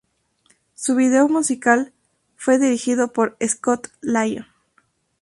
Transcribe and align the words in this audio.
Su 0.73 0.95
video 0.95 1.29
musical 1.29 1.93
fue 2.35 2.57
dirigido 2.57 3.13
por 3.13 3.37
"Scott 3.47 3.89
Lyon". 4.01 4.47